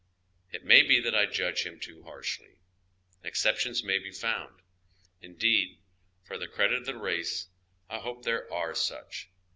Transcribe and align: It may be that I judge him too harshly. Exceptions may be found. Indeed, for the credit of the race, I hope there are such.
It 0.51 0.63
may 0.65 0.81
be 0.81 0.99
that 0.99 1.13
I 1.13 1.27
judge 1.27 1.61
him 1.63 1.79
too 1.79 2.01
harshly. 2.01 2.57
Exceptions 3.23 3.83
may 3.83 3.99
be 3.99 4.09
found. 4.11 4.63
Indeed, 5.21 5.77
for 6.23 6.39
the 6.39 6.47
credit 6.47 6.79
of 6.79 6.85
the 6.87 6.97
race, 6.97 7.45
I 7.87 7.99
hope 7.99 8.23
there 8.25 8.51
are 8.51 8.73
such. 8.73 9.29